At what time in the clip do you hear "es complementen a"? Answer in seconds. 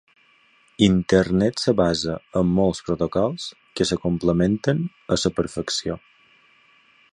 3.87-5.21